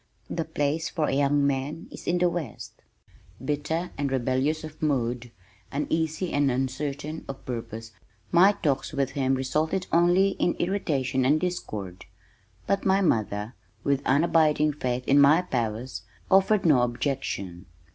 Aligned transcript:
The 0.31 0.45
place 0.45 0.89
for 0.89 1.05
a 1.09 1.13
young 1.15 1.45
man 1.45 1.87
is 1.91 2.07
in 2.07 2.17
the 2.17 2.27
west." 2.27 2.73
Bitter 3.45 3.91
and 3.99 4.11
rebellious 4.11 4.63
of 4.63 4.81
mood, 4.81 5.29
uneasy 5.71 6.33
and 6.33 6.49
uncertain 6.49 7.23
of 7.27 7.45
purpose 7.45 7.91
my 8.31 8.51
talks 8.63 8.93
with 8.93 9.11
him 9.11 9.35
resulted 9.35 9.85
only 9.91 10.29
in 10.39 10.55
irritation 10.55 11.23
and 11.23 11.39
discord, 11.39 12.05
but 12.65 12.83
my 12.83 13.01
mother, 13.01 13.53
with 13.83 14.01
an 14.07 14.23
abiding 14.23 14.73
faith 14.73 15.03
in 15.07 15.21
my 15.21 15.43
powers, 15.43 16.01
offered 16.31 16.65
no 16.65 16.81
objection. 16.81 17.67